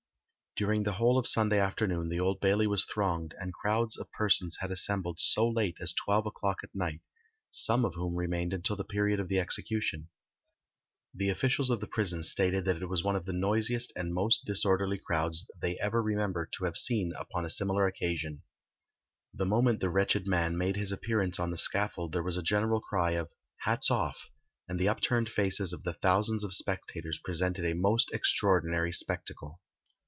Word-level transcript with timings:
During 0.57 0.83
the 0.83 0.91
whole 0.91 1.17
of 1.17 1.27
Sunday 1.27 1.59
afternoon 1.59 2.09
the 2.09 2.19
Old 2.19 2.41
Bailey 2.41 2.67
was 2.67 2.83
thronged, 2.83 3.33
and 3.39 3.53
crowds 3.53 3.95
of 3.97 4.11
persons 4.11 4.57
had 4.59 4.69
assembled 4.69 5.17
so 5.21 5.47
late 5.47 5.77
as 5.79 5.93
twelve 5.93 6.25
o'clock 6.27 6.57
at 6.61 6.75
night, 6.75 6.99
some 7.51 7.85
of 7.85 7.93
whom 7.95 8.15
remained 8.15 8.51
until 8.51 8.75
the 8.75 8.83
period 8.83 9.17
of 9.21 9.29
the 9.29 9.39
execution. 9.39 10.09
The 11.13 11.29
officials 11.29 11.69
of 11.69 11.79
the 11.79 11.87
prison 11.87 12.25
stated 12.25 12.65
that 12.65 12.81
it 12.81 12.87
was 12.89 13.01
one 13.01 13.15
of 13.15 13.23
the 13.23 13.31
noisiest 13.31 13.93
and 13.95 14.13
most 14.13 14.43
disorderly 14.43 14.99
crowds 14.99 15.49
they 15.61 15.79
ever 15.79 16.03
remember 16.03 16.45
to 16.45 16.65
have 16.65 16.77
seen 16.77 17.13
upon 17.17 17.45
a 17.45 17.49
similar 17.49 17.87
occasion. 17.87 18.41
The 19.33 19.45
moment 19.45 19.79
the 19.79 19.89
wretched 19.89 20.27
man 20.27 20.57
made 20.57 20.75
his 20.75 20.91
appearance 20.91 21.39
on 21.39 21.51
the 21.51 21.57
scaffold 21.57 22.11
there 22.11 22.23
was 22.23 22.35
a 22.35 22.43
general 22.43 22.81
cry 22.81 23.11
of 23.11 23.29
"hats 23.61 23.89
off," 23.89 24.27
and 24.67 24.77
the 24.77 24.89
upturned 24.89 25.29
faces 25.29 25.71
of 25.71 25.83
the 25.83 25.93
thousands 25.93 26.43
of 26.43 26.53
spectators 26.53 27.21
presented 27.23 27.63
a 27.63 27.73
most 27.73 28.11
extraordinary 28.13 28.91
spectacle. 28.91 29.61